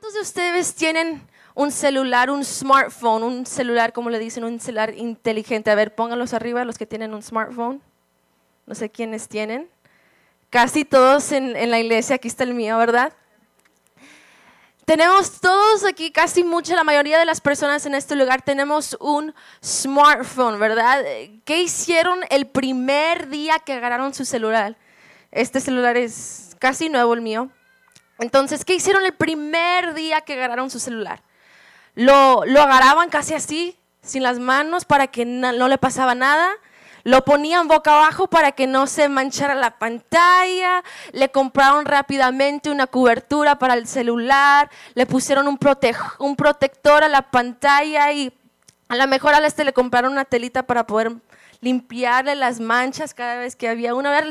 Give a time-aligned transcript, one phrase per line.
[0.00, 1.20] ¿Cuántos de ustedes tienen
[1.56, 5.72] un celular, un smartphone, un celular, como le dicen, un celular inteligente?
[5.72, 7.82] A ver, pónganlos arriba los que tienen un smartphone.
[8.66, 9.68] No sé quiénes tienen.
[10.50, 13.12] Casi todos en, en la iglesia, aquí está el mío, ¿verdad?
[14.84, 19.34] Tenemos todos aquí, casi mucha, la mayoría de las personas en este lugar tenemos un
[19.60, 21.02] smartphone, ¿verdad?
[21.44, 24.76] ¿Qué hicieron el primer día que agarraron su celular?
[25.32, 27.50] Este celular es casi nuevo el mío.
[28.18, 31.22] Entonces, ¿qué hicieron el primer día que agarraron su celular?
[31.94, 36.50] Lo, lo agarraban casi así, sin las manos, para que no, le pasaba nada.
[37.04, 40.82] Lo ponían boca abajo para que no se manchara la pantalla.
[41.12, 44.68] Le compraron rápidamente una cobertura para el celular.
[44.94, 45.58] Le pusieron un,
[46.18, 48.32] un protector a la pantalla y
[48.88, 51.12] a lo mejor a este le compraron una telita para poder
[51.60, 54.24] limpiarle las manchas cada vez que había una.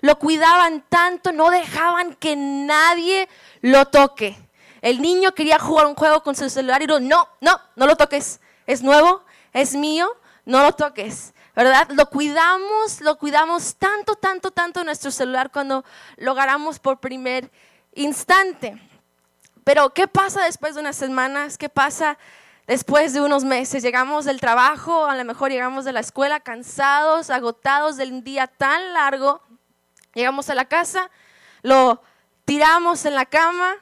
[0.00, 3.28] Lo cuidaban tanto, no dejaban que nadie
[3.60, 4.36] lo toque.
[4.82, 7.96] El niño quería jugar un juego con su celular y no, no, no, no lo
[7.96, 8.40] toques.
[8.66, 10.08] Es nuevo, es mío,
[10.44, 11.32] no lo toques.
[11.54, 11.88] ¿Verdad?
[11.92, 15.84] Lo cuidamos, lo cuidamos tanto, tanto, tanto nuestro celular cuando
[16.16, 17.50] lo agarramos por primer
[17.94, 18.78] instante.
[19.64, 21.56] Pero, ¿qué pasa después de unas semanas?
[21.56, 22.18] ¿Qué pasa
[22.66, 27.30] Después de unos meses llegamos del trabajo, a lo mejor llegamos de la escuela cansados,
[27.30, 29.40] agotados del día tan largo.
[30.14, 31.08] Llegamos a la casa,
[31.62, 32.02] lo
[32.44, 33.76] tiramos en la cama,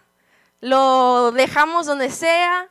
[0.60, 2.68] lo dejamos donde sea,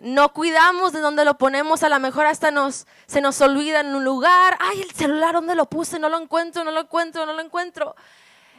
[0.00, 3.96] no cuidamos de dónde lo ponemos, a lo mejor hasta nos, se nos olvida en
[3.96, 5.98] un lugar, ay, el celular, ¿dónde lo puse?
[5.98, 7.96] No lo encuentro, no lo encuentro, no lo encuentro.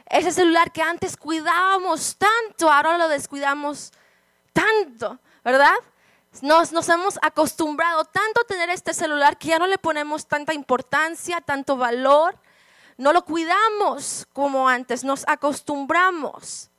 [0.04, 3.90] Ese celular que antes cuidábamos tanto, ahora lo descuidamos
[4.52, 5.72] tanto, ¿verdad?
[6.42, 10.54] Nos, nos, hemos acostumbrado tanto a tener este celular que ya no le ponemos tanta
[10.54, 12.38] importancia, tanto valor.
[12.96, 16.70] No lo cuidamos como antes, nos acostumbramos.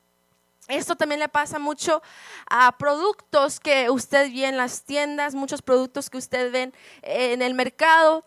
[0.68, 2.02] Esto también le pasa mucho
[2.50, 7.54] a productos que usted ve en las tiendas, muchos productos que usted ve en el
[7.54, 8.24] mercado,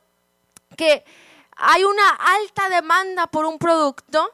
[0.77, 1.05] que
[1.57, 4.31] hay una alta demanda por un producto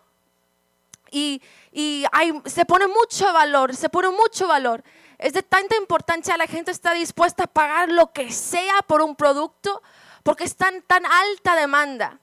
[1.12, 1.40] y,
[1.70, 2.04] y
[2.46, 4.82] se pone mucho valor, se pone mucho valor
[5.20, 9.14] es de tanta importancia, la gente está dispuesta a pagar lo que sea por un
[9.14, 9.82] producto
[10.22, 12.18] porque está en tan alta demanda.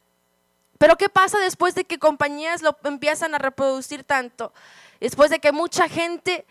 [0.79, 4.51] Pero ¿qué pasa después de que compañías lo empiezan a reproducir tanto?
[4.99, 6.47] Después de que mucha gente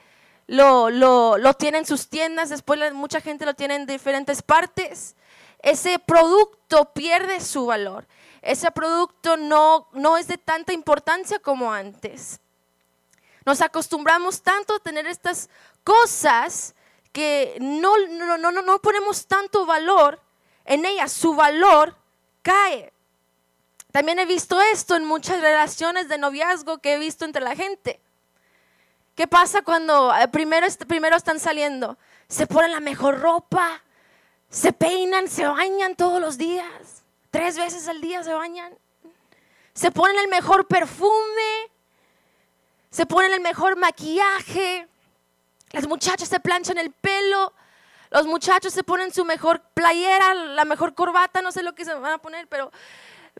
[0.47, 5.17] lo, lo, tiene en sus tiendas, después mucha gente lo tiene en diferentes partes,
[5.63, 8.07] ese producto pierde su valor.
[8.41, 12.39] Ese producto no, no es de tanta importancia como antes.
[13.47, 15.49] Nos acostumbramos tanto a tener estas
[15.84, 16.75] cosas
[17.12, 20.21] que no, no, no, no ponemos tanto valor
[20.65, 21.97] en ellas, su valor
[22.43, 22.93] cae.
[23.93, 28.01] También he visto esto en muchas relaciones de noviazgo que he visto entre la gente.
[29.15, 31.97] ¿Qué pasa cuando eh, primero, primero están saliendo?
[32.28, 33.83] Se ponen la mejor ropa,
[34.51, 38.77] se peinan, se bañan todos los días, tres veces al día se bañan,
[39.73, 41.71] se ponen el mejor perfume,
[42.91, 44.88] se ponen el mejor maquillaje,
[45.72, 47.52] las muchachas se planchan el pelo,
[48.10, 51.94] los muchachos se ponen su mejor playera, la mejor corbata, no sé lo que se
[51.94, 52.70] van a poner, pero,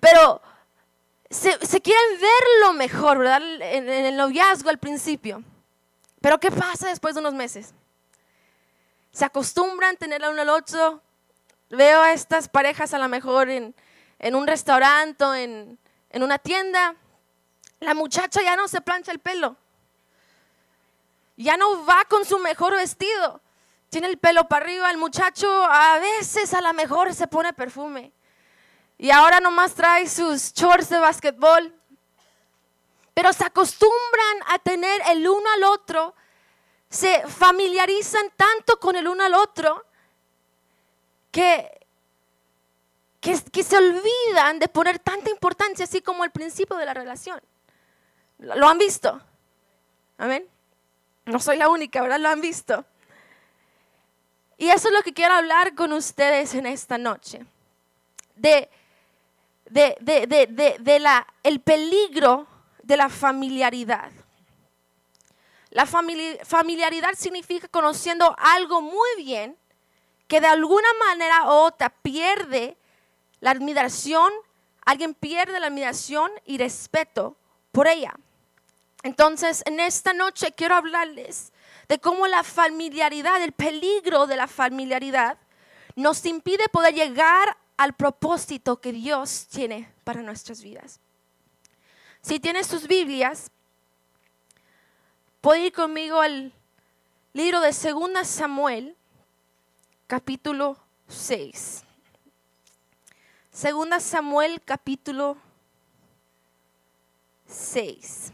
[0.01, 0.43] pero
[1.31, 3.43] se, quieren ver lo mejor, ¿verdad?
[3.61, 5.43] En, el noviazgo al principio.
[6.21, 7.75] Pero ¿qué pasa después de unos meses?
[9.13, 11.01] Se acostumbran a tener uno al otro.
[11.71, 13.75] Veo a estas parejas a lo mejor en,
[14.35, 15.79] un restaurante o en,
[16.11, 16.95] en una tienda.
[17.81, 19.57] La muchacha ya no se plancha el pelo
[21.37, 23.41] ya no va con su mejor vestido.
[23.91, 28.13] Tiene el pelo para arriba, el muchacho a veces a lo mejor se pone perfume.
[28.99, 31.73] Y ahora nomás trae sus shorts de basquetbol.
[33.15, 36.15] Pero se acostumbran a tener el uno al otro,
[36.91, 39.87] se familiarizan tanto con el uno al otro
[41.31, 41.87] que,
[43.21, 47.41] que, que se olvidan de poner tanta importancia así como el principio de la relación.
[48.39, 49.21] ¿Lo han visto?
[50.19, 50.47] Amén.
[51.25, 52.21] No soy la única, ¿verdad?
[52.21, 52.85] Lo han visto.
[54.59, 57.45] Y eso es lo que quiero hablar con ustedes en esta noche.
[58.35, 58.69] De,
[59.71, 62.47] de, de, de la, el peligro
[62.83, 64.11] de la familiaridad.
[65.71, 69.57] La familiaridad significa conociendo algo muy bien
[70.27, 72.77] que de alguna manera u otra pierde
[73.41, 74.33] la admiración,
[74.85, 77.37] alguien pierde la admiración y respeto
[77.73, 78.15] por ella.
[79.03, 81.53] Entonces, en esta noche quiero hablarles
[81.89, 85.39] de cómo la familiaridad, el peligro de la familiaridad,
[85.95, 91.01] nos impide poder llegar al propósito que Dios tiene para nuestras vidas.
[92.23, 93.51] Si tienes tus Biblias,
[95.41, 96.53] puede ir conmigo al
[97.33, 98.97] libro de 2 Samuel,
[100.07, 100.77] capítulo
[101.09, 101.85] 6.
[103.63, 105.37] 2 Samuel, capítulo
[107.47, 108.33] 6.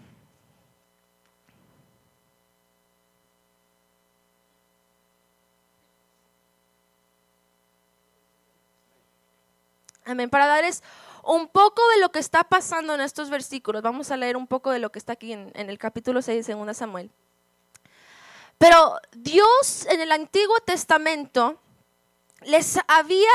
[10.04, 10.30] Amén.
[10.30, 10.82] Para darles
[11.22, 14.70] un poco de lo que está pasando en estos versículos, vamos a leer un poco
[14.70, 17.10] de lo que está aquí en, el capítulo 6 de 2 Samuel.
[18.58, 21.60] Pero Dios en el Antiguo Testamento
[22.42, 23.30] les había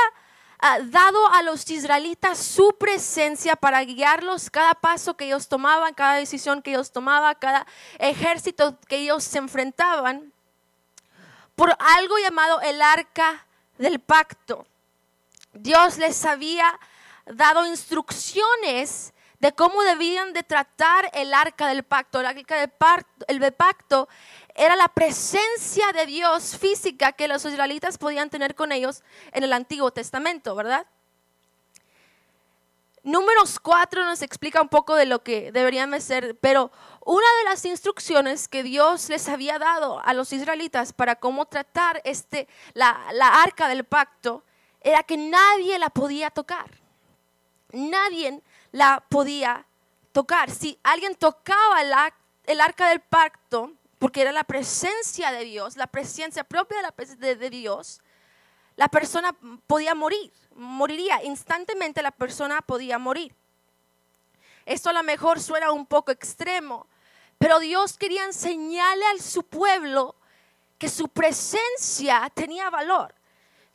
[0.58, 6.14] ah, dado a los israelitas su presencia para guiarlos cada paso que ellos tomaban, cada
[6.14, 7.66] decisión que ellos tomaban, cada
[7.98, 10.32] ejército que ellos se enfrentaban,
[11.56, 13.46] por algo llamado el arca
[13.78, 14.66] del pacto.
[15.62, 16.78] Dios les había
[17.26, 22.20] dado instrucciones de cómo debían de tratar el arca del pacto.
[22.20, 24.08] El arca del pacto, el pacto
[24.54, 29.02] era la presencia de Dios física que los israelitas podían tener con ellos
[29.32, 30.86] en el Antiguo Testamento, ¿verdad?
[33.04, 36.72] Números 4 nos explica un poco de lo que deberían ser, pero
[37.04, 42.02] una de las instrucciones que Dios les había dado a los israelitas para cómo tratar
[42.04, 44.44] este, la, la arca del pacto
[44.88, 46.70] era que nadie la podía tocar.
[47.72, 48.40] Nadie
[48.72, 49.66] la podía
[50.12, 50.50] tocar.
[50.50, 51.82] Si alguien tocaba
[52.44, 57.34] el arca del pacto, porque era la presencia de Dios, la presencia propia de, la,
[57.34, 58.00] de, Dios,
[58.76, 59.36] la persona
[59.66, 63.34] podía morir, moriría, instantemente la persona podía morir.
[64.64, 66.86] Esto a lo mejor suena un poco extremo,
[67.36, 70.14] pero Dios quería enseñarle a su pueblo
[70.78, 73.17] que su presencia tenía valor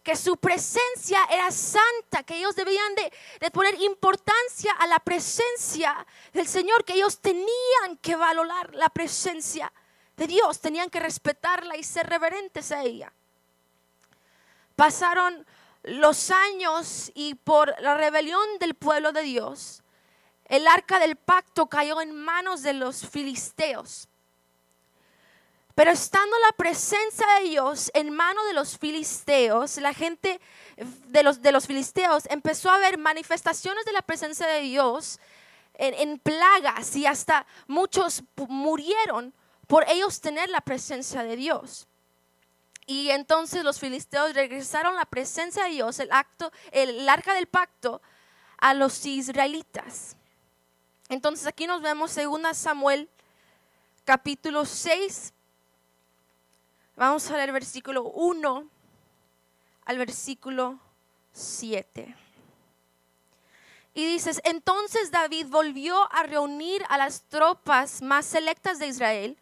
[0.03, 6.47] que su presencia era santa, que ellos debían de, poner importancia a la presencia del
[6.47, 9.71] Señor, que ellos tenían que valorar la presencia
[10.17, 13.13] de Dios, tenían que respetarla y ser reverentes a ella.
[14.75, 15.45] Pasaron
[15.83, 19.83] los años y por la rebelión del pueblo de Dios,
[20.45, 24.09] el arca del pacto cayó en manos de los filisteos.
[25.75, 30.39] Pero estando la presencia de Dios en mano de los filisteos, la gente
[31.07, 35.19] de los, de los filisteos empezó a ver manifestaciones de la presencia de Dios
[35.75, 39.33] en, plagas y hasta muchos murieron
[39.67, 41.87] por ellos tener la presencia de Dios.
[42.85, 48.01] Y entonces los filisteos regresaron la presencia de Dios, el acto, el arca del pacto,
[48.57, 50.17] a los israelitas.
[51.09, 53.09] Entonces aquí nos vemos 2 Samuel
[54.05, 55.33] capítulo 6,
[56.95, 58.69] Vamos a leer versículo 1
[59.85, 60.79] al versículo
[61.31, 62.15] 7.
[63.95, 69.37] Y dices, entonces David volvió a reunir a las tropas más selectas de Israel,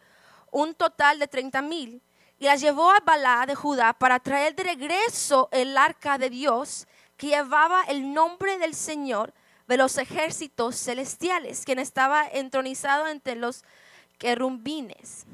[0.50, 2.02] un total de 30 mil,
[2.38, 6.86] y las llevó a Balá de Judá para traer de regreso el arca de Dios
[7.16, 9.32] que llevaba el nombre del Señor
[9.68, 13.62] de los ejércitos celestiales, quien estaba entronizado entre los
[14.18, 15.26] querubines.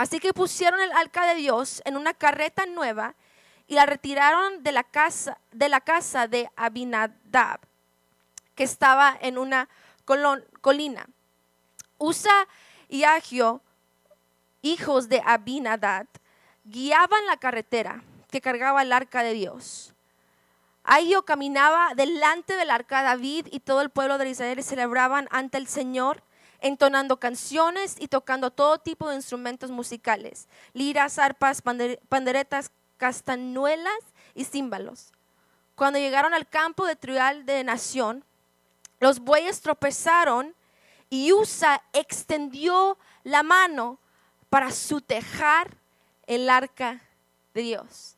[0.00, 3.16] Así que pusieron el arca de Dios en una carreta nueva
[3.66, 7.60] y la retiraron de la casa de, la casa de Abinadab,
[8.54, 9.68] que estaba en una
[10.62, 11.06] colina.
[11.98, 12.32] Usa
[12.88, 13.60] y Agio,
[14.62, 16.06] hijos de Abinadab,
[16.64, 19.92] guiaban la carretera que cargaba el arca de Dios.
[20.82, 25.66] Agio caminaba delante del arca David y todo el pueblo de Israel celebraban ante el
[25.66, 26.22] Señor
[26.60, 33.98] entonando canciones y tocando todo tipo de instrumentos musicales, liras, arpas, panderetas, castañuelas
[34.34, 35.12] y címbalos.
[35.74, 38.24] Cuando llegaron al campo de trial de nación,
[38.98, 40.54] los bueyes tropezaron
[41.08, 43.98] y Usa extendió la mano
[44.50, 45.76] para sutejar
[46.26, 47.00] el arca
[47.54, 48.16] de Dios.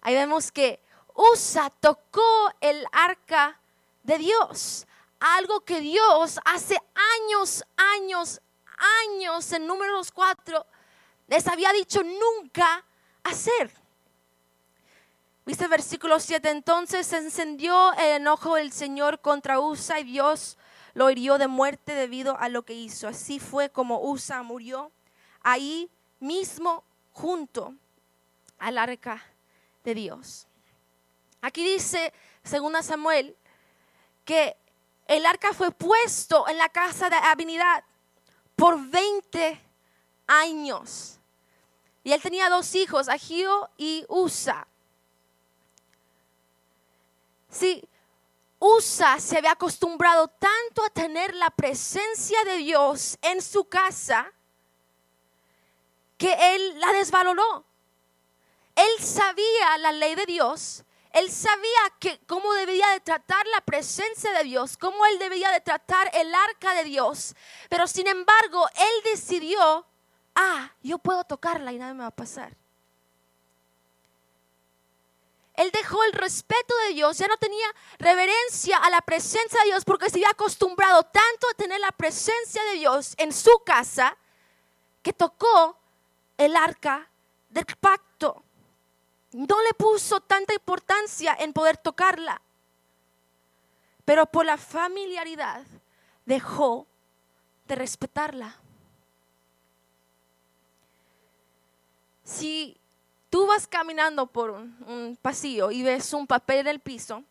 [0.00, 0.80] Ahí vemos que
[1.14, 3.58] Usa tocó el arca
[4.02, 4.86] de Dios
[5.22, 6.76] algo que Dios hace
[7.16, 8.40] años, años,
[9.06, 10.66] años en números 4
[11.28, 12.84] les había dicho nunca
[13.22, 13.72] hacer.
[15.46, 16.50] ¿Viste versículo 7?
[16.50, 20.58] Entonces se encendió el enojo del Señor contra Usa y Dios
[20.94, 23.08] lo hirió de muerte debido a lo que hizo.
[23.08, 24.92] Así fue como Usa murió
[25.40, 27.74] ahí mismo junto
[28.58, 29.22] al arca
[29.84, 30.46] de Dios.
[31.40, 32.12] Aquí dice,
[32.44, 33.36] según Samuel,
[34.24, 34.56] que
[35.16, 37.84] el arca fue puesto en la casa de Abinidad
[38.56, 39.60] por 20
[40.26, 41.18] años.
[42.04, 44.66] Y él tenía dos hijos, Agio y Usa.
[47.50, 47.86] Sí,
[48.58, 54.32] Usa se había acostumbrado tanto a tener la presencia de Dios en su casa
[56.16, 57.64] que él la desvaloró.
[58.74, 60.84] Él sabía la ley de Dios.
[61.12, 65.60] Él sabía que cómo debía de tratar la presencia de Dios, cómo él debía de
[65.60, 67.34] tratar el arca de Dios.
[67.68, 69.86] Pero sin embargo, él decidió,
[70.34, 72.56] ah, yo puedo tocarla y nada me va a pasar.
[75.54, 77.66] Él dejó el respeto de Dios, ya no tenía
[77.98, 82.64] reverencia a la presencia de Dios porque se había acostumbrado tanto a tener la presencia
[82.64, 84.16] de Dios en su casa
[85.02, 85.76] que tocó
[86.38, 87.06] el arca
[87.50, 88.42] del pacto.
[89.32, 92.40] No le puso tanta importancia en poder tocarla,
[94.04, 95.64] pero por la familiaridad
[96.26, 96.86] dejó
[97.66, 98.56] de respetarla.
[102.24, 102.78] Si
[103.30, 107.24] tú vas caminando por un, pasillo y ves un papel en el piso,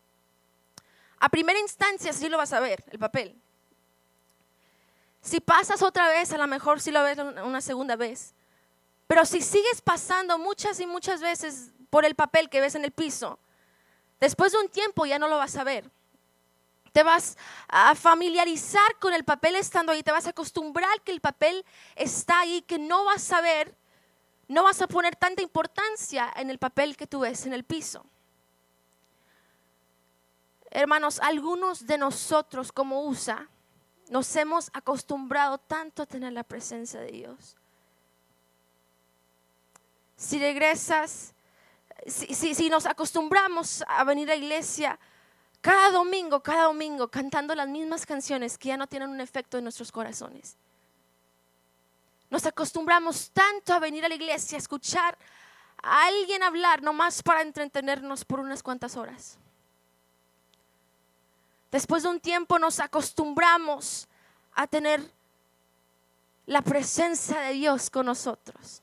[1.20, 3.40] a primera instancia sí lo vas a ver, el papel.
[5.20, 8.34] Si pasas otra vez, a lo mejor sí lo ves una segunda vez.
[9.06, 12.90] Pero si sigues pasando muchas y muchas veces por el papel que ves en el
[12.90, 13.38] piso,
[14.18, 15.90] después de un tiempo ya no lo vas a ver.
[16.92, 17.36] Te vas
[17.68, 21.64] a familiarizar con el papel estando ahí, te vas a acostumbrar que el papel
[21.96, 23.76] está ahí, que no vas a ver
[24.52, 28.04] no vas a poner tanta importancia en el papel que tú ves en el piso.
[30.70, 33.48] Hermanos, algunos de nosotros como USA
[34.10, 37.56] nos hemos acostumbrado tanto a tener la presencia de Dios.
[40.16, 41.34] Si regresas,
[42.06, 44.98] si, nos acostumbramos a venir a iglesia
[45.60, 49.64] cada domingo, cada domingo, cantando las mismas canciones que ya no tienen un efecto en
[49.64, 50.56] nuestros corazones.
[52.30, 55.16] Nos acostumbramos tanto a venir a la iglesia, a escuchar
[55.82, 59.38] a alguien hablar, nomás para entretenernos por unas cuantas horas.
[61.70, 64.08] Después de un tiempo nos acostumbramos
[64.54, 65.02] a tener
[66.46, 68.81] la presencia de Dios con nosotros.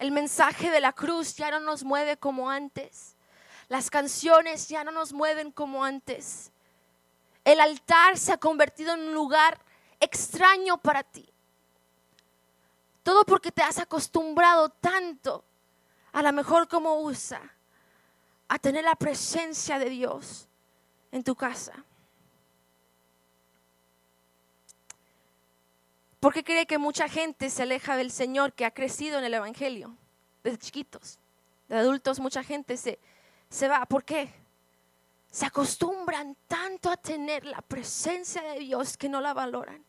[0.00, 3.16] El mensaje de la cruz ya no nos mueve como antes.
[3.68, 6.52] Las canciones ya no nos mueven como antes.
[7.44, 9.60] El altar se ha convertido en un lugar
[10.00, 11.30] extraño para ti.
[13.02, 15.44] Todo porque te has acostumbrado tanto,
[16.12, 17.42] a lo mejor como usa,
[18.48, 20.48] a tener la presencia de Dios
[21.12, 21.74] en tu casa.
[26.20, 29.32] ¿Por qué cree que mucha gente se aleja del Señor que ha crecido en el
[29.32, 29.96] Evangelio?
[30.44, 31.18] Desde chiquitos,
[31.68, 32.98] de adultos, mucha gente se,
[33.48, 33.86] se va.
[33.86, 34.30] ¿Por qué?
[35.30, 39.82] Se acostumbran tanto a tener la presencia de Dios que no la valoran.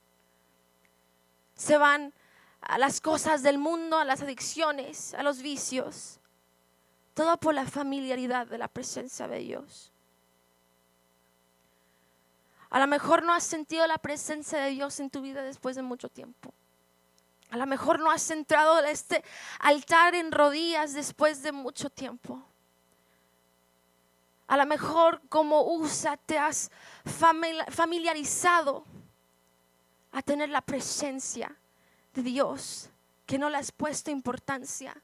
[1.56, 2.14] Se van
[2.62, 6.20] a las cosas del mundo, a las adicciones, a los vicios.
[7.14, 9.91] Todo por la familiaridad de la presencia de Dios.
[12.72, 15.82] A lo mejor no has sentido la presencia de Dios en tu vida después de
[15.82, 16.54] mucho tiempo.
[17.50, 19.26] A lo mejor no has entrado en este
[19.60, 22.42] altar en rodillas después de mucho tiempo.
[24.48, 26.72] A lo mejor como usa te has
[27.06, 28.86] familiarizado
[30.14, 31.54] a tener la presencia
[32.14, 32.90] de Dios
[33.26, 34.96] que no le has puesto importancia,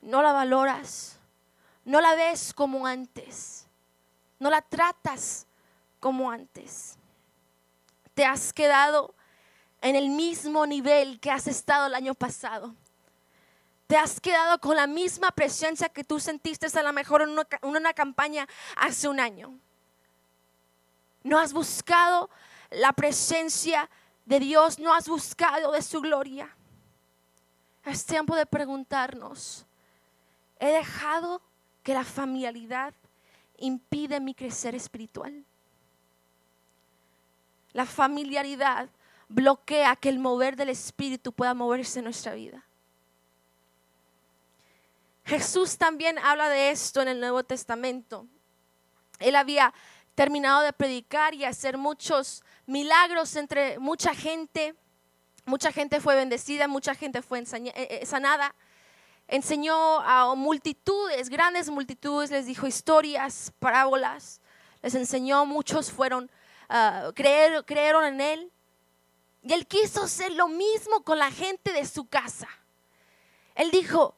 [0.00, 1.18] no la valoras,
[1.84, 3.66] no la ves como antes,
[4.38, 5.45] no la tratas
[6.00, 6.96] como antes.
[8.14, 9.14] Te has quedado
[9.80, 12.74] en el mismo nivel que has estado el año pasado.
[13.86, 17.46] Te has quedado con la misma presencia que tú sentiste a lo mejor en una,
[17.62, 19.56] en una campaña hace un año.
[21.22, 22.30] No has buscado
[22.70, 23.88] la presencia
[24.24, 26.54] de Dios, no has buscado de su gloria.
[27.84, 29.64] Es tiempo de preguntarnos,
[30.58, 31.40] ¿he dejado
[31.84, 32.92] que la familiaridad
[33.58, 35.44] impide mi crecer espiritual?
[37.76, 38.88] La familiaridad
[39.28, 42.64] bloquea que el mover del Espíritu pueda moverse en nuestra vida.
[45.26, 48.26] Jesús también habla de esto en el Nuevo Testamento.
[49.18, 49.74] Él había
[50.14, 54.74] terminado de predicar y hacer muchos milagros entre mucha gente.
[55.44, 58.54] Mucha gente fue bendecida, mucha gente fue eh, eh, sanada.
[59.28, 64.40] Enseñó a multitudes, grandes multitudes, les dijo historias, parábolas.
[64.80, 66.30] Les enseñó, muchos fueron,
[66.68, 68.52] uh, creyeron en él.
[69.42, 72.48] Y él quiso hacer lo mismo con la gente de su casa.
[73.54, 74.14] Él dijo,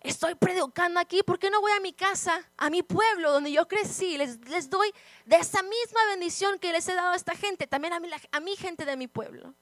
[0.00, 3.66] estoy predicando aquí, ¿por qué no voy a mi casa, a mi pueblo donde yo
[3.66, 4.16] crecí?
[4.16, 4.92] Les, les doy
[5.24, 8.40] de esa misma bendición que les he dado a esta gente, también a mi, a
[8.40, 9.54] mi gente de mi pueblo.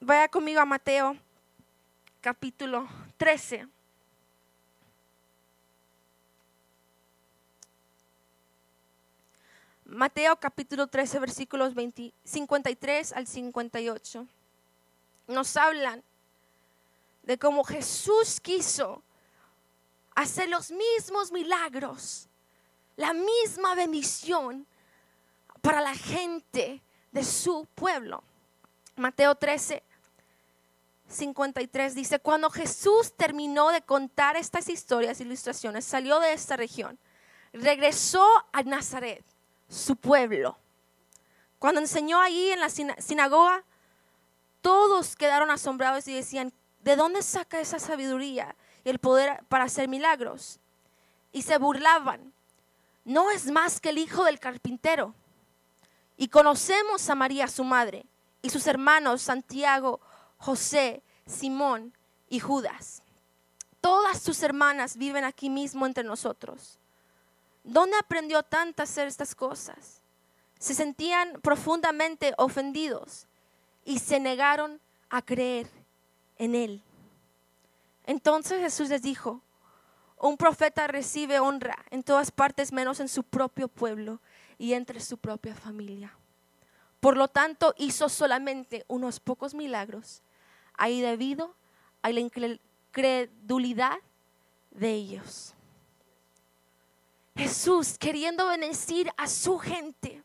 [0.00, 1.16] Vaya conmigo a Mateo
[2.20, 3.66] capítulo 13.
[9.88, 11.72] Mateo capítulo 13 versículos
[12.24, 14.26] 53 al 58.
[15.28, 16.04] nos hablan
[17.22, 19.02] de cómo Jesús quiso
[20.14, 22.28] hacer los mismos milagros,
[22.96, 24.66] la misma bendición
[25.62, 28.22] para la gente de su pueblo.
[28.94, 29.82] Mateo 13,
[31.08, 36.98] 53 dice, cuando Jesús terminó de contar estas historias, ilustraciones, salió de esta región,
[37.54, 39.24] regresó a Nazaret,
[39.68, 40.58] su pueblo.
[41.58, 43.64] Cuando enseñó allí en la sinagoga,
[44.60, 49.88] todos quedaron asombrados y decían, ¿de dónde saca esa sabiduría y el poder para hacer
[49.88, 50.60] milagros?
[51.32, 52.32] Y se burlaban,
[53.04, 55.14] no es más que el hijo del carpintero.
[56.16, 58.06] Y conocemos a María, su madre,
[58.42, 60.00] y sus hermanos Santiago,
[60.36, 61.92] José, Simón
[62.28, 63.02] y Judas.
[63.80, 66.78] Todas sus hermanas viven aquí mismo entre nosotros.
[67.68, 70.00] ¿Dónde aprendió tanto a hacer estas cosas?
[70.58, 73.26] Se sentían profundamente ofendidos
[73.84, 75.68] y se negaron a creer
[76.38, 76.82] en él.
[78.06, 79.42] Entonces Jesús les dijo,
[80.18, 84.22] un profeta recibe honra en todas partes menos en su propio pueblo
[84.56, 86.16] y entre su propia familia.
[87.00, 90.22] Por lo tanto, hizo solamente unos pocos milagros
[90.72, 91.54] ahí debido
[92.00, 93.98] a la incredulidad
[94.70, 95.54] de ellos.
[97.38, 100.24] Jesús queriendo bendecir a su gente,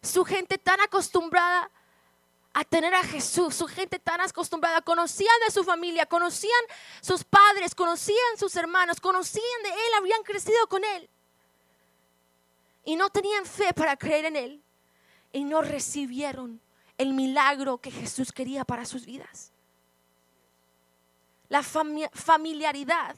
[0.00, 1.68] su gente tan acostumbrada
[2.52, 6.60] a tener a Jesús, su gente tan acostumbrada, conocían de su familia, conocían
[7.00, 11.10] sus padres, conocían sus hermanos, conocían de Él, habían crecido con Él.
[12.84, 14.62] Y no tenían fe para creer en Él.
[15.32, 16.60] Y no recibieron
[16.96, 19.52] el milagro que Jesús quería para sus vidas.
[21.48, 23.16] La familiaridad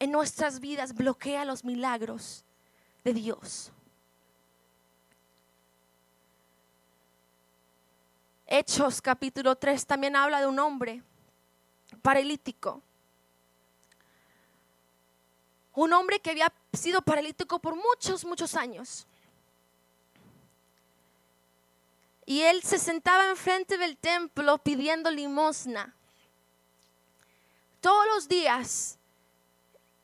[0.00, 2.42] en nuestras vidas bloquea los milagros
[3.04, 3.70] de Dios.
[8.46, 11.02] Hechos capítulo 3 también habla de un hombre
[12.02, 12.82] paralítico.
[15.74, 19.06] Un hombre que había sido paralítico por muchos, muchos años.
[22.24, 25.94] Y él se sentaba enfrente del templo pidiendo limosna.
[27.80, 28.99] Todos los días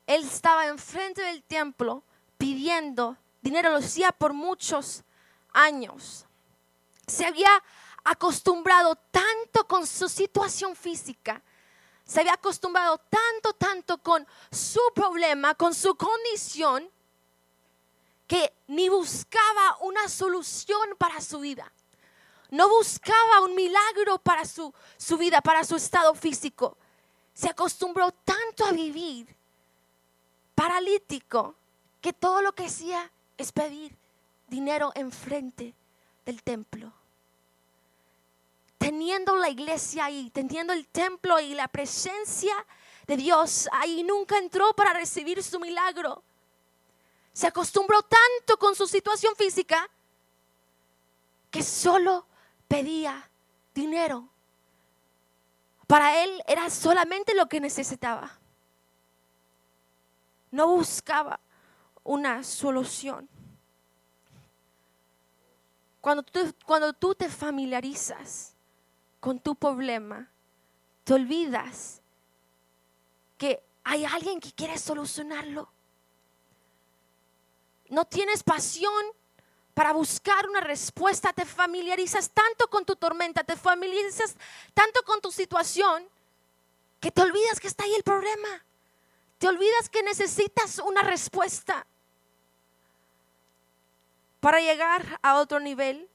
[0.07, 2.05] él estaba enfrente del templo
[2.39, 5.03] pidiendo dinero, lo hacía por muchos
[5.53, 6.25] años.
[7.07, 7.63] Se había
[8.05, 11.43] acostumbrado tanto con su situación física,
[12.05, 16.89] se había acostumbrado tanto, tanto con su problema, con su condición,
[18.29, 21.73] que ni buscaba una solución para su vida.
[22.51, 26.77] No buscaba un milagro para su, su vida, para su estado físico.
[27.35, 29.37] Se acostumbró tanto a vivir
[30.57, 31.55] paralítico
[32.01, 33.97] que todo lo que hacía es pedir
[34.49, 35.75] dinero enfrente
[36.25, 36.93] del templo.
[38.79, 42.55] Teniendo la iglesia ahí, teniendo el templo y la presencia
[43.07, 46.23] de Dios ahí, nunca entró para recibir su milagro.
[47.33, 49.91] Se acostumbró tanto con su situación física
[51.51, 52.27] que solo
[52.67, 53.31] pedía
[53.75, 54.29] dinero.
[55.87, 58.39] Para él era solamente lo que necesitaba.
[60.51, 61.41] No buscaba
[62.05, 63.29] una solución.
[66.01, 68.55] Cuando tú, cuando tú te familiarizas
[69.19, 70.31] con tu problema,
[71.05, 72.01] te olvidas
[73.37, 75.69] que hay alguien que quiere solucionarlo.
[77.89, 79.05] No tienes pasión
[79.75, 84.35] para buscar una respuesta, te familiarizas tanto con tu tormenta, te familiarizas
[84.75, 86.09] tanto con tu situación,
[86.99, 88.65] que te olvidas que está ahí el problema.
[89.39, 91.87] Te olvidas que necesitas una respuesta.
[94.41, 96.09] Para llegar a otro nivel,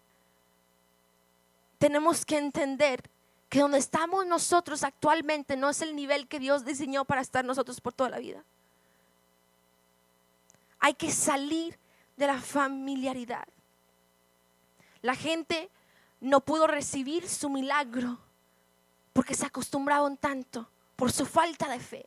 [1.78, 3.04] tenemos que entender
[3.50, 7.82] que donde estamos nosotros actualmente no es el nivel que Dios diseñó para estar nosotros
[7.82, 8.44] por toda la vida.
[10.80, 11.78] Hay que salir
[12.16, 13.48] de la familiaridad.
[15.02, 15.70] La gente
[16.22, 18.20] no pudo recibir su milagro
[19.12, 22.06] porque se acostumbraron tanto por su falta de fe.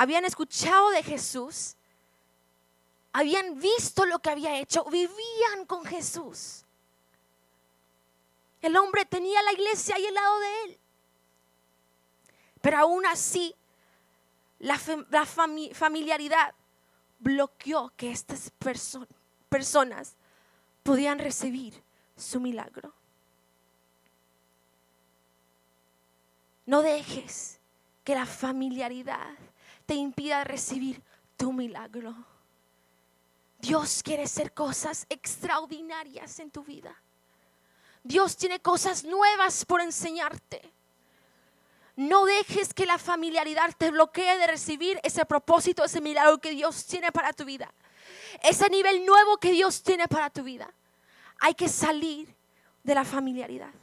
[0.00, 1.76] Habían escuchado de Jesús,
[3.12, 6.64] habían visto lo que había hecho, vivían con Jesús.
[8.62, 10.78] El hombre tenía la iglesia ahí al lado de él.
[12.62, 13.54] Pero aún así,
[14.58, 14.78] la,
[15.74, 16.54] familiaridad
[17.18, 18.50] bloqueó que estas
[19.50, 20.14] personas
[20.82, 21.82] podían recibir
[22.16, 22.94] su milagro.
[26.64, 27.58] No dejes
[28.02, 29.36] que la familiaridad
[29.90, 31.02] te impida recibir
[31.36, 32.14] tu milagro.
[33.58, 36.94] Dios quiere hacer cosas extraordinarias en tu vida.
[38.04, 40.62] Dios tiene cosas nuevas por enseñarte.
[41.96, 46.86] No dejes que la familiaridad te bloquee de recibir ese propósito, ese milagro que Dios
[46.86, 47.74] tiene para tu vida.
[48.44, 50.72] Ese nivel nuevo que Dios tiene para tu vida.
[51.40, 52.32] Hay que salir
[52.84, 53.74] de la familiaridad.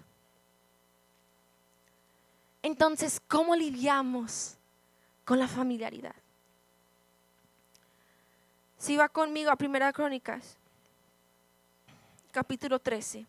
[2.61, 4.56] Entonces, ¿cómo lidiamos
[5.27, 6.15] con la familiaridad?
[8.77, 10.55] Si va conmigo a Primera Crónicas,
[12.31, 13.25] capítulo 13.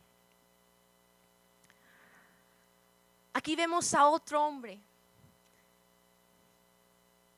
[3.33, 4.79] Aquí vemos a otro hombre.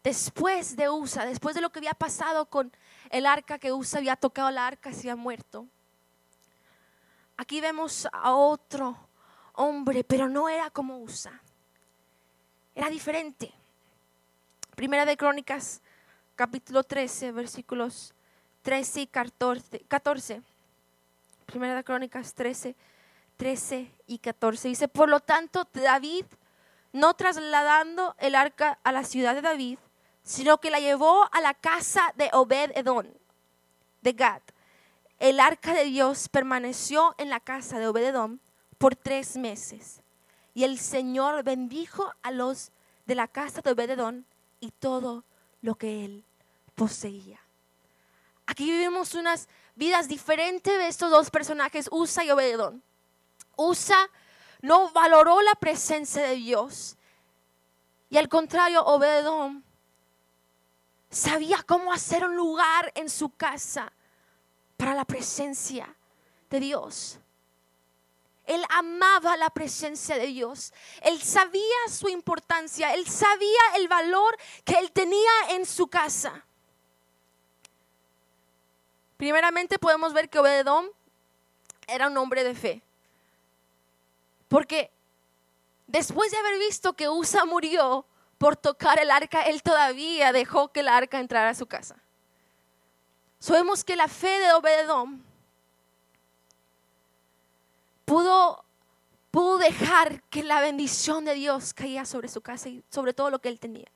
[0.05, 2.71] Después de Usa, después de lo que había pasado con
[3.09, 5.67] el arca, que Usa había tocado la arca se había muerto.
[7.39, 8.95] Aquí vemos a otro
[9.55, 11.41] hombre, pero no era como Usa.
[12.75, 13.55] Era diferente.
[14.75, 15.83] Primera de Crónicas,
[16.37, 18.15] capítulo 13, versículos
[18.63, 20.43] 13 y 14.
[21.47, 22.77] Primera de Crónicas 13,
[23.37, 24.69] 13 y 14.
[24.69, 26.25] Dice, por lo tanto, David,
[26.93, 29.79] no trasladando el arca a la ciudad de David,
[30.23, 33.07] sino que la llevó a la casa de Obed Edom,
[34.01, 34.43] de Gad.
[35.19, 38.39] El arca de Dios permaneció en la casa de Obed Edom
[38.79, 40.01] por tres meses.
[40.55, 42.73] Y el Señor bendijo a los
[43.07, 44.25] de la casa de Obed Edom
[44.61, 45.25] y todo
[45.63, 46.25] lo que él
[46.75, 47.41] poseía.
[48.47, 52.81] Aquí vivimos unas vidas diferentes de estos dos personajes, Usa y Obed Edom.
[53.57, 54.11] Usa
[54.63, 56.97] no valoró la presencia de Dios.
[58.09, 59.65] Y al contrario, Obededón
[61.11, 63.93] sabía cómo hacer un lugar en su casa
[64.77, 65.95] para la presencia
[66.51, 67.19] de Dios.
[68.51, 70.73] Él amaba la presencia de Dios.
[71.03, 72.93] Él sabía su importancia.
[72.95, 76.45] Él sabía el valor que él tenía en su casa.
[79.17, 80.91] Primeramente podemos ver que Obededón
[81.87, 82.83] era un hombre de fe.
[84.49, 84.91] Porque
[85.87, 88.05] después de haber visto que Usa murió
[88.37, 91.95] por tocar el arca, él todavía dejó que el arca entrara a su casa.
[93.39, 95.30] Sabemos que la fe de Obededón
[98.11, 98.65] pudo,
[99.31, 103.39] pudo dejar que la bendición de Dios caía sobre su casa y sobre todo lo
[103.39, 103.87] que él tenía.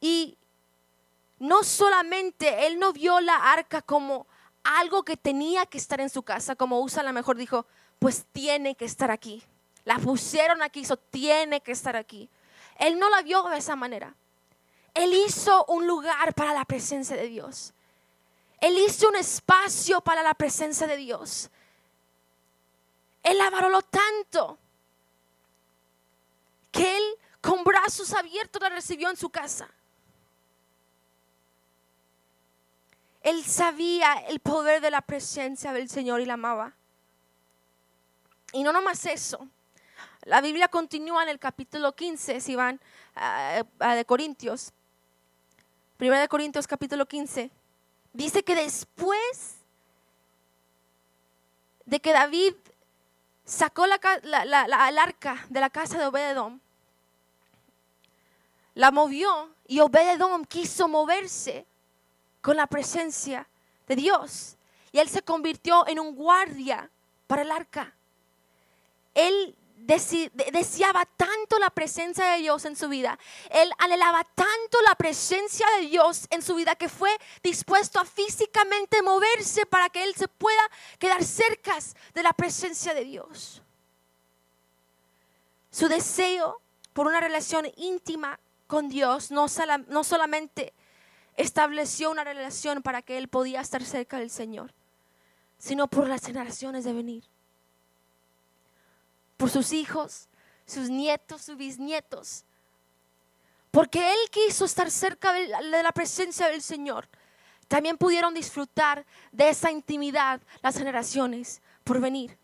[0.00, 0.36] Y
[1.40, 4.28] no solamente él no vio la arca como
[4.62, 7.66] algo que tenía que estar en su casa, como Usa a mejor dijo,
[7.98, 9.42] pues tiene que estar aquí.
[9.84, 12.28] La pusieron aquí, eso tiene que estar aquí.
[12.78, 14.14] Él no la vio de esa manera.
[14.94, 17.74] Él hizo un lugar para la presencia de Dios.
[18.60, 21.50] Él hizo un espacio para la presencia de Dios.
[23.22, 24.58] Él la valoró tanto
[26.70, 27.04] que él
[27.40, 29.68] con brazos abiertos la recibió en su casa.
[33.22, 36.72] Él sabía el poder de la presencia del Señor y la amaba.
[38.52, 39.46] Y no nomás eso.
[40.22, 42.80] La Biblia continúa en el capítulo 15, si van
[43.14, 43.62] a,
[43.94, 44.72] de Corintios.
[45.96, 47.50] Primera de Corintios capítulo 15.
[48.12, 49.56] Dice que después
[51.84, 52.54] de que David
[53.44, 53.98] sacó la,
[55.02, 56.60] arca de la casa de Obededom,
[58.74, 61.66] la movió y Obededom quiso moverse
[62.40, 63.48] con la presencia
[63.86, 64.56] de Dios.
[64.92, 66.90] Y él se convirtió en un guardia
[67.26, 67.92] para el arca.
[69.14, 73.18] Él deseaba tanto la presencia de Dios en su vida.
[73.50, 77.10] Él anhelaba tanto la presencia de Dios en su vida que fue
[77.42, 80.62] dispuesto a físicamente moverse para que él se pueda
[80.98, 81.76] quedar cerca
[82.14, 83.62] de la presencia de Dios.
[85.70, 86.60] Su deseo
[86.92, 89.46] por una relación íntima con Dios no,
[89.88, 90.74] no solamente
[91.36, 94.74] estableció una relación para que él podía estar cerca del Señor,
[95.56, 97.24] sino por las generaciones de venir,
[99.38, 100.28] por sus hijos,
[100.66, 102.44] sus nietos, sus bisnietos,
[103.70, 107.08] porque él quiso estar cerca de la presencia del Señor.
[107.68, 112.36] También pudieron disfrutar de esa intimidad las generaciones por venir.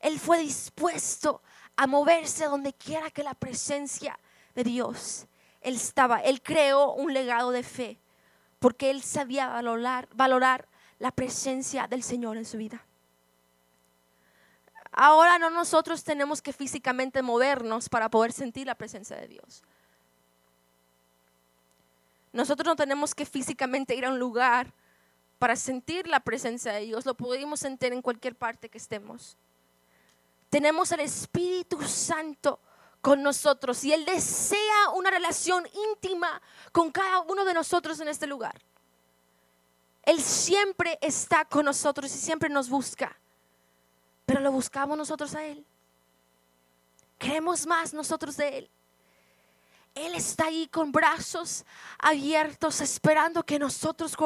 [0.00, 1.42] Él fue dispuesto
[1.76, 4.18] a moverse donde quiera que la presencia
[4.54, 5.26] de Dios
[5.60, 7.98] él estaba, él creó un legado de fe,
[8.58, 12.84] porque él sabía valorar, valorar la presencia del Señor en su vida.
[14.92, 19.62] Ahora no nosotros tenemos que físicamente movernos para poder sentir la presencia de Dios.
[22.32, 24.72] Nosotros no tenemos que físicamente ir a un lugar
[25.38, 27.06] para sentir la presencia de Dios.
[27.06, 29.36] Lo podemos sentir en cualquier parte que estemos.
[30.48, 32.60] Tenemos el Espíritu Santo
[33.00, 38.26] con nosotros y Él desea una relación íntima con cada uno de nosotros en este
[38.26, 38.60] lugar.
[40.02, 43.16] Él siempre está con nosotros y siempre nos busca.
[44.30, 45.66] Pero lo buscamos nosotros a Él.
[47.18, 48.70] Queremos más nosotros de Él.
[49.92, 51.64] Él está ahí con brazos
[51.98, 54.16] abiertos esperando que nosotros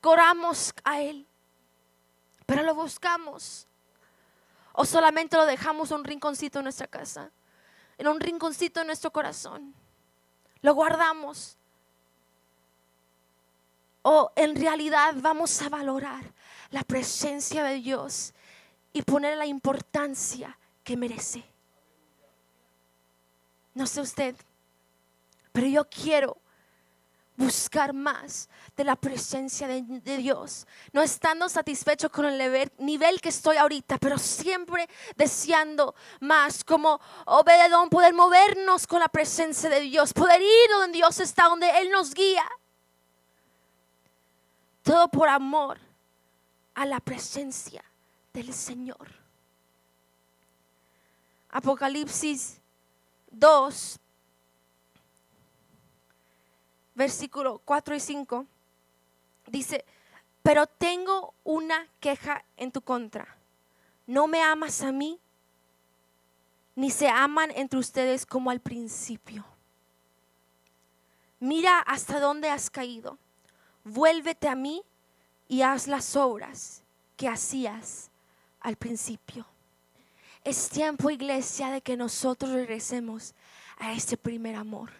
[0.00, 1.24] corramos a Él.
[2.46, 3.68] Pero lo buscamos.
[4.72, 7.30] O solamente lo dejamos en un rinconcito en nuestra casa,
[7.98, 9.72] en un rinconcito en nuestro corazón.
[10.62, 11.56] Lo guardamos.
[14.02, 16.24] O en realidad vamos a valorar
[16.70, 18.34] la presencia de Dios
[18.92, 21.44] y poner la importancia que merece.
[23.74, 24.36] No sé usted,
[25.52, 26.36] pero yo quiero
[27.36, 33.56] buscar más de la presencia de, Dios, no estando satisfecho con el nivel, que estoy
[33.56, 40.40] ahorita, pero siempre deseando más, como obededón, poder movernos con la presencia de Dios, poder
[40.42, 42.44] ir donde Dios está, donde Él nos guía.
[44.82, 45.78] Todo por amor
[46.74, 47.82] a la presencia
[48.32, 49.08] del Señor.
[51.50, 52.60] Apocalipsis
[53.30, 53.98] 2,
[56.94, 58.46] versículo 4 y 5,
[59.48, 59.84] dice,
[60.42, 63.36] pero tengo una queja en tu contra.
[64.06, 65.18] No me amas a mí,
[66.74, 69.44] ni se aman entre ustedes como al principio.
[71.38, 73.18] Mira hasta dónde has caído
[73.84, 74.82] vuélvete a mí
[75.48, 76.82] y haz las obras
[77.16, 78.10] que hacías
[78.62, 79.46] al principio.
[80.44, 83.34] Es tiempo, iglesia, de que nosotros regresemos
[83.78, 84.90] a ese primer amor.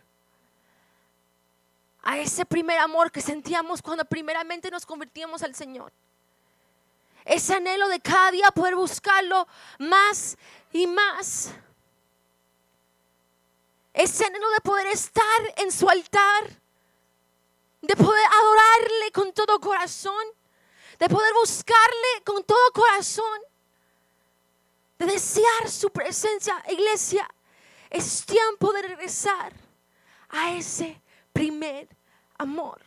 [2.03, 5.93] A ese primer amor que sentíamos cuando primeramente nos convertíamos al Señor.
[7.25, 9.47] Ese anhelo de cada día poder buscarlo
[9.79, 10.37] más
[10.73, 11.53] y más.
[13.95, 16.63] Ese anhelo de poder estar en su altar
[17.83, 20.25] de poder adorarle con todo corazón,
[20.99, 23.41] de poder buscarle con todo corazón,
[25.07, 26.63] de desear su presencia.
[26.69, 27.29] Iglesia,
[27.91, 29.53] es tiempo de regresar
[30.29, 31.01] a ese
[31.33, 31.89] primer
[32.39, 32.81] amor.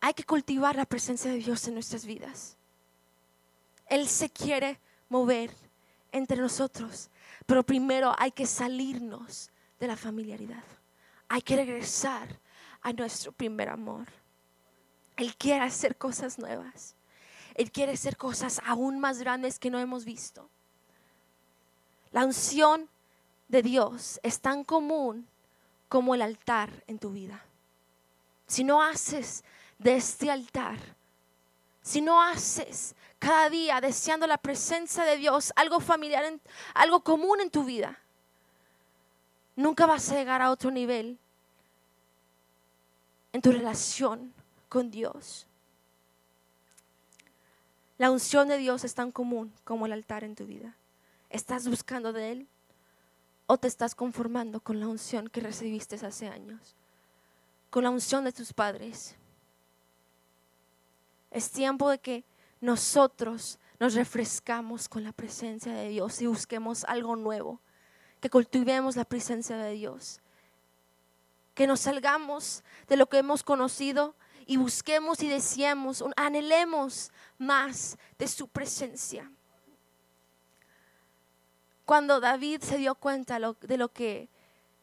[0.00, 2.56] Hay que cultivar la presencia de Dios en nuestras vidas.
[3.86, 5.54] Él se quiere mover
[6.10, 7.08] entre nosotros,
[7.46, 10.64] pero primero hay que salirnos de la familiaridad.
[11.28, 12.28] Hay que regresar
[12.80, 14.06] a nuestro primer amor.
[15.16, 16.94] Él quiere hacer cosas nuevas.
[17.54, 20.48] Él quiere hacer cosas aún más grandes que no hemos visto.
[22.10, 22.88] La unción
[23.48, 25.26] de Dios es tan común
[25.88, 27.44] como el altar en tu vida.
[28.46, 29.44] Si no haces
[29.78, 30.78] de este altar,
[31.82, 36.24] si no haces cada día deseando la presencia de Dios, algo familiar,
[36.74, 37.98] algo común en tu vida,
[39.56, 41.18] nunca vas a llegar a otro nivel
[43.32, 44.32] en tu relación
[44.68, 45.46] con Dios.
[48.02, 50.74] La unción de Dios es tan común como el altar en tu vida.
[51.30, 52.48] ¿Estás buscando de Él
[53.46, 56.74] o te estás conformando con la unción que recibiste hace años?
[57.70, 59.14] Con la unción de tus padres.
[61.30, 62.24] Es tiempo de que
[62.60, 67.60] nosotros nos refrescamos con la presencia de Dios y busquemos algo nuevo,
[68.20, 70.20] que cultivemos la presencia de Dios
[71.54, 74.14] que nos salgamos de lo que hemos conocido
[74.52, 79.32] y busquemos y deseemos, anhelemos más de su presencia.
[81.86, 84.28] Cuando David se dio cuenta de lo que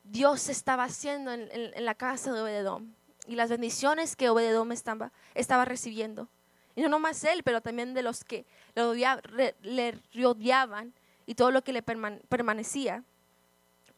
[0.03, 2.95] Dios estaba haciendo en, la casa de Obededón
[3.27, 6.29] y las bendiciones que Obededón estaba, estaba recibiendo,
[6.75, 10.93] y no nomás él, pero también de los que le rodeaban
[11.27, 13.03] y todo lo que le permanecía,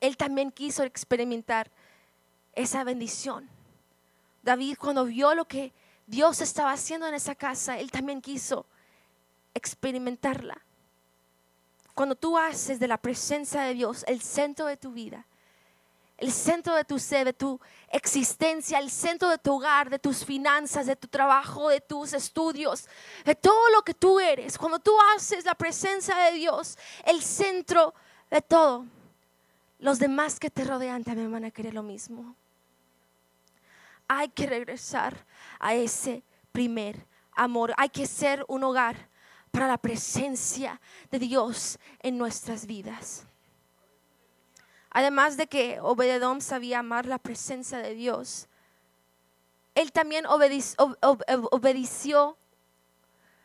[0.01, 1.71] él también quiso experimentar
[2.55, 3.60] esa bendición.
[4.41, 5.73] David cuando vio lo que
[6.07, 8.65] Dios estaba haciendo en esa casa, él también quiso
[9.53, 10.61] experimentarla.
[11.93, 15.25] Cuando tú haces de la presencia de Dios el centro de tu vida,
[16.17, 20.23] el centro de tu ser, de tu existencia, el centro de tu hogar, de tus
[20.23, 22.87] finanzas, de tu trabajo, de tus estudios,
[23.25, 24.57] de todo lo que tú eres.
[24.57, 27.93] Cuando tú haces la presencia de Dios el centro
[28.29, 28.85] de todo,
[29.79, 32.35] los demás que te rodean también van a querer lo mismo
[34.13, 35.25] hay que regresar
[35.57, 36.21] a ese
[36.51, 37.73] primer amor.
[37.77, 39.07] Hay que ser un hogar
[39.51, 43.25] para la presencia de Dios en nuestras vidas.
[44.89, 48.49] Además de que Obededón sabía amar la presencia de Dios,
[49.75, 52.37] él también obedeció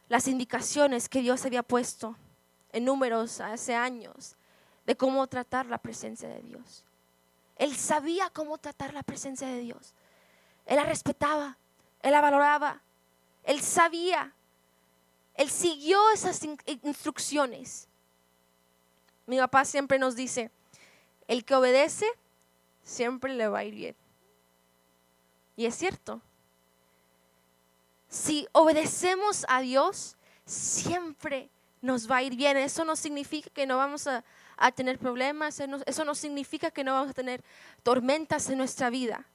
[0.09, 2.17] las indicaciones que Dios había puesto
[2.73, 4.35] en números hace años
[4.85, 6.85] de cómo tratar la presencia de Dios.
[7.55, 9.95] Él sabía cómo tratar la presencia de Dios.
[10.67, 11.57] Él la respetaba,
[12.03, 12.83] Él la valoraba.
[13.45, 14.33] Él sabía.
[15.35, 16.41] Él siguió esas
[16.83, 17.89] instrucciones.
[19.27, 20.51] Mi papá siempre nos dice,
[21.29, 22.07] el que obedece
[22.83, 23.97] siempre le va a ir bien.
[25.57, 26.21] Y es cierto.
[28.09, 31.51] Si obedecemos a Dios, siempre
[31.83, 32.57] nos va a ir bien.
[32.57, 34.25] Eso no significa que no vamos a,
[34.75, 37.45] tener problemas, eso no significa que no vamos a tener
[37.83, 39.27] tormentas en nuestra vida.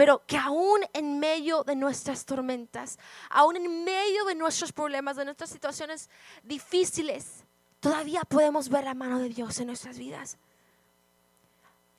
[0.00, 5.26] Pero que aún en medio de nuestras tormentas, aún en medio de nuestros problemas, de
[5.26, 6.08] nuestras situaciones
[6.42, 7.44] difíciles,
[7.80, 10.38] todavía podemos ver la mano de Dios en nuestras vidas.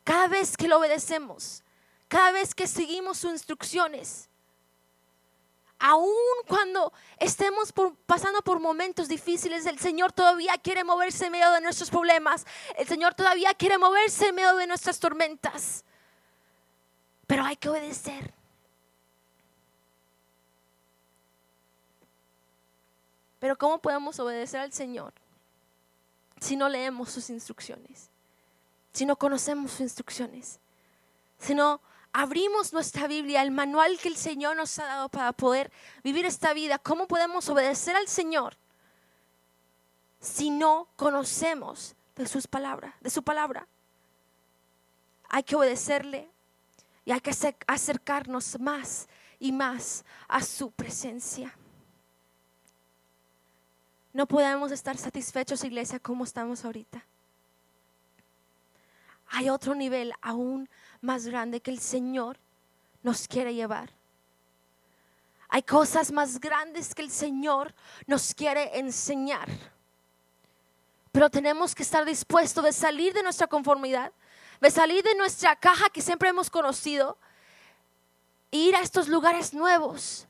[0.04, 1.62] Cada vez que lo obedecemos,
[2.08, 4.30] cada vez que seguimos sus instrucciones,
[5.78, 6.10] aun
[6.48, 7.72] cuando estemos
[8.08, 12.48] pasando por momentos difíciles, el Señor todavía quiere moverse en medio de nuestros problemas.
[12.80, 15.86] El Señor todavía quiere moverse en medio de nuestras tormentas.
[17.32, 18.34] Pero hay que obedecer.
[23.40, 25.14] Pero ¿cómo podemos obedecer al Señor
[26.42, 28.10] si no leemos sus instrucciones?
[28.92, 30.60] Si no conocemos sus instrucciones.
[31.40, 31.80] Si no
[32.12, 35.72] abrimos nuestra Biblia, el manual que el Señor nos ha dado para poder
[36.04, 36.80] vivir esta vida.
[36.80, 38.58] ¿Cómo podemos obedecer al Señor
[40.20, 43.70] si no conocemos de sus palabras, de su palabra?
[45.30, 46.30] Hay que obedecerle
[47.06, 47.32] y hay que
[47.68, 49.08] acercarnos más
[49.40, 51.54] y más a su presencia.
[54.14, 57.04] No podemos estar satisfechos, iglesia, como estamos ahorita.
[59.30, 62.38] Hay otro nivel aún más grande que el Señor
[63.02, 63.90] nos quiere llevar.
[65.48, 67.74] Hay cosas más grandes que el Señor
[68.06, 69.50] nos quiere enseñar.
[71.12, 74.12] Pero tenemos que estar dispuestos de salir de nuestra conformidad
[74.62, 77.18] de salir de nuestra caja que siempre hemos conocido,
[78.52, 80.28] e ir a estos lugares nuevos,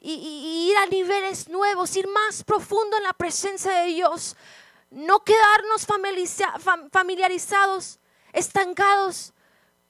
[0.00, 4.36] y, ir a niveles nuevos, ir más profundo en la presencia de Dios,
[4.90, 5.86] no quedarnos
[6.90, 7.98] familiarizados,
[8.32, 9.32] estancados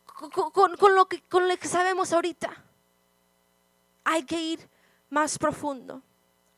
[0.04, 2.64] con, lo que, con lo que sabemos ahorita.
[4.04, 4.68] Hay que ir
[5.10, 6.02] más profundo.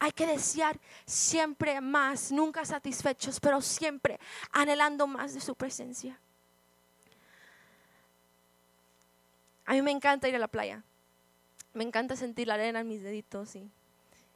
[0.03, 4.19] Hay que desear siempre más, nunca satisfechos, pero siempre
[4.51, 6.19] anhelando más de su presencia.
[9.67, 10.83] A mí me encanta ir a la playa.
[11.75, 13.71] Me encanta sentir la arena en mis deditos y,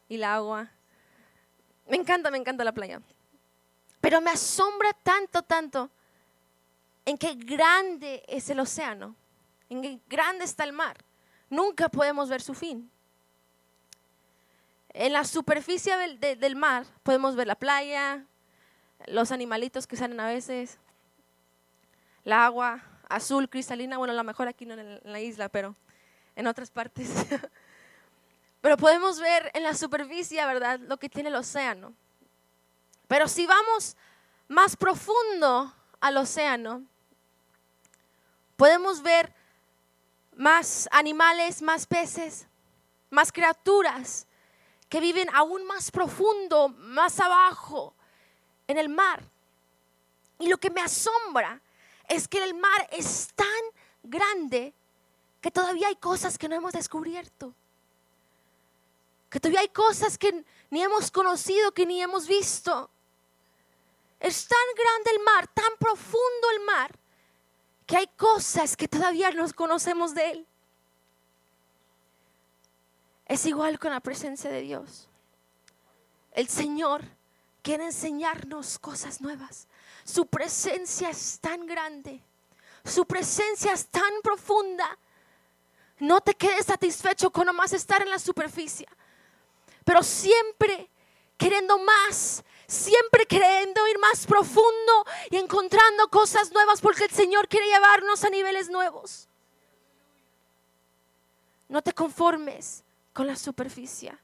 [0.08, 0.70] y el agua.
[1.88, 3.00] Me encanta, me encanta la playa.
[4.02, 5.90] Pero me asombra tanto, tanto
[7.06, 9.16] en qué grande es el océano,
[9.70, 11.02] en qué grande está el mar.
[11.48, 12.90] Nunca podemos ver su fin.
[14.94, 18.24] En la superficie del, mar podemos ver la playa,
[19.08, 20.78] los animalitos que salen a veces,
[22.22, 25.74] la agua azul cristalina, bueno, a lo mejor aquí no en la isla, pero
[26.36, 27.10] en otras partes.
[28.60, 31.92] pero podemos ver en la superficie, ¿verdad?, lo que tiene el océano.
[33.08, 33.96] Pero si vamos
[34.46, 36.84] más profundo al océano,
[38.56, 39.34] podemos ver
[40.36, 42.46] más animales, más peces,
[43.10, 44.28] más criaturas
[44.94, 47.96] que viven aún más profundo, más abajo,
[48.68, 49.24] en el mar.
[50.38, 51.60] Y lo que me asombra
[52.06, 53.48] es que el mar es tan
[54.04, 54.72] grande
[55.40, 57.52] que todavía hay cosas que no hemos descubierto.
[59.28, 62.88] Que todavía hay cosas que ni hemos conocido, que ni hemos visto.
[64.20, 66.96] Es tan grande el mar, tan profundo el mar,
[67.84, 70.46] que hay cosas que todavía no conocemos de él.
[73.26, 75.08] Es igual con la presencia de Dios.
[76.32, 77.02] El Señor
[77.62, 79.66] quiere enseñarnos cosas nuevas.
[80.04, 82.22] Su presencia es tan grande.
[82.84, 84.98] Su presencia es tan profunda.
[85.98, 88.86] No te quedes satisfecho con nomás estar en la superficie.
[89.84, 90.90] Pero siempre
[91.38, 97.66] queriendo más, siempre queriendo ir más profundo y encontrando cosas nuevas porque el Señor quiere
[97.66, 99.28] llevarnos a niveles nuevos.
[101.68, 102.83] No te conformes
[103.14, 104.14] con la superficie.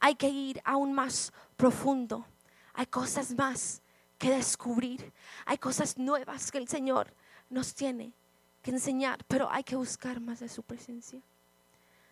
[0.00, 2.26] Hay que ir aún más profundo.
[2.74, 3.80] Hay cosas más
[4.18, 5.12] que descubrir.
[5.46, 7.14] Hay cosas nuevas que el Señor
[7.48, 8.12] nos tiene
[8.62, 11.20] que enseñar, pero hay que buscar más de su presencia.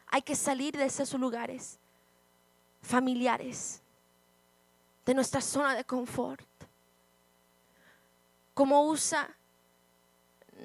[0.07, 1.79] Hay que salir de esos lugares
[2.81, 3.83] familiares,
[5.05, 6.47] de nuestra zona de confort.
[8.55, 9.29] Como usa,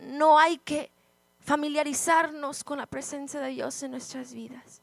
[0.03, 0.91] no hay que
[1.39, 4.81] familiarizarnos con la presencia de Dios en nuestras vidas.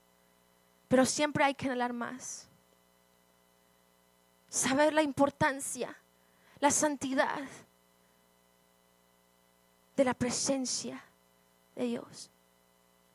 [0.88, 2.48] Pero siempre hay que anhelar más.
[4.48, 5.94] Saber la importancia,
[6.58, 7.40] la santidad
[9.96, 11.02] de la presencia
[11.76, 12.30] de Dios.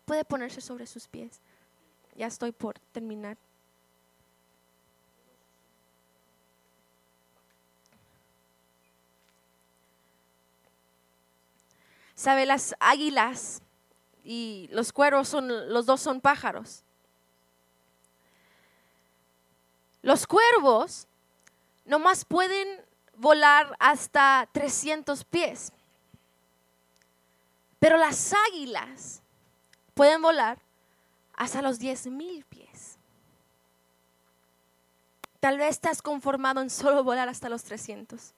[0.06, 1.40] Puede ponerse sobre sus pies.
[2.16, 3.38] Ya estoy por terminar.
[12.16, 13.62] Sabe, las águilas
[14.24, 16.83] y los cuervos son, los dos son pájaros.
[20.04, 21.08] Los cuervos
[21.86, 22.68] nomás pueden
[23.16, 25.72] volar hasta 300 pies.
[27.80, 29.22] Pero las águilas
[29.94, 30.60] pueden volar
[31.36, 32.98] hasta los 10 mil pies.
[35.40, 38.34] Tal vez estás conformado en solo volar hasta los 300.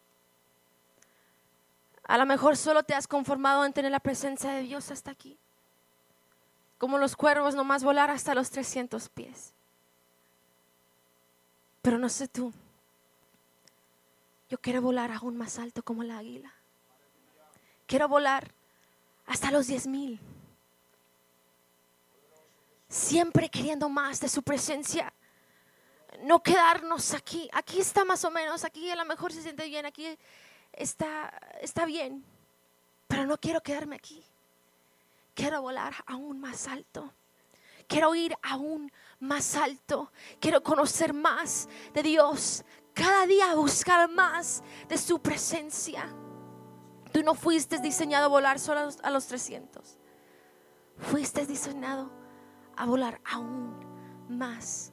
[2.07, 5.35] A lo mejor solo te has conformado en tener la presencia de Dios hasta aquí.
[6.77, 9.54] Como los cuervos nomás volar hasta los 300 pies.
[12.05, 12.53] No sé tú.
[14.47, 16.53] Yo quiero volar aún más alto como la águila.
[17.87, 18.51] Quiero volar
[19.25, 20.19] hasta los 10 mil.
[22.87, 25.11] Siempre queriendo más de su presencia.
[26.21, 27.49] No quedarnos aquí.
[27.51, 28.63] Aquí está más o menos.
[28.63, 29.87] Aquí a lo mejor se siente bien.
[29.87, 30.15] Aquí
[30.73, 32.23] está, está bien.
[33.07, 34.23] Pero no quiero quedarme aquí.
[35.33, 37.11] Quiero volar aún más alto.
[37.87, 40.11] Quiero ir aún más alto.
[40.39, 42.63] Quiero conocer más de Dios.
[42.93, 46.07] Cada día buscar más de su presencia.
[47.11, 49.97] Tú no fuiste diseñado a volar solo a los 300.
[50.97, 52.11] Fuiste diseñado
[52.75, 53.77] a volar aún
[54.29, 54.91] más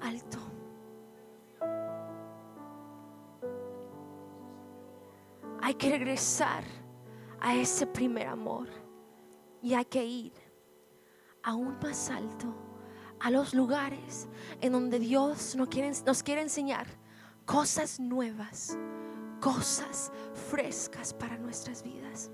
[0.00, 0.38] alto.
[5.60, 6.64] Hay que regresar
[7.40, 8.68] a ese primer amor
[9.62, 10.32] y hay que ir
[11.42, 12.54] aún más alto
[13.20, 14.28] a los lugares
[14.60, 16.86] en donde Dios nos quiere, enseñar
[17.44, 18.76] cosas nuevas,
[19.40, 20.10] cosas
[20.50, 22.30] frescas para nuestras vidas.